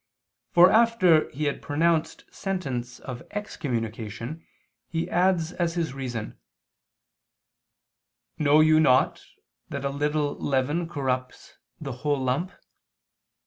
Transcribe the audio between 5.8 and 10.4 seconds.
reason: "Know you not that a little